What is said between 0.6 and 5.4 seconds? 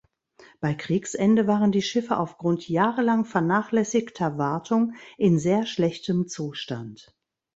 Bei Kriegsende waren die Schiffe aufgrund jahrelang vernachlässigter Wartung in